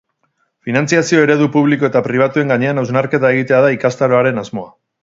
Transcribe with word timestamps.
Finantziazio 0.69 1.19
eredu 1.25 1.49
publiko 1.57 1.87
eta 1.91 2.03
pribatuen 2.09 2.55
gainean 2.55 2.85
hausnarketa 2.85 3.35
egitea 3.37 3.65
da 3.69 3.75
ikastaroaren 3.79 4.47
asmoa. 4.47 4.71